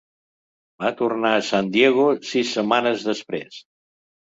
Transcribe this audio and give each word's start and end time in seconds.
Va 0.83 0.89
tornar 1.01 1.33
a 1.35 1.43
San 1.51 1.69
Diego 1.77 2.07
sis 2.31 2.57
setmanes 2.57 3.07
després. 3.13 3.63